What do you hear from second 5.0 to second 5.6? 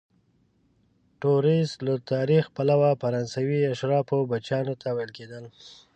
کیدل.